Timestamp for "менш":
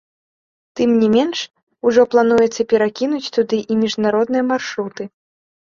1.15-1.39